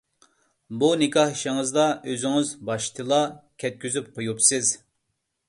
بۇ 0.83 0.87
نىكاھ 1.01 1.33
ئىشىڭىزدا 1.35 1.83
ئۆزىڭىز 2.13 2.55
باشتىلا 2.71 3.21
كەتكۈزۈپ 3.65 4.11
قويۇپسىز. 4.19 4.75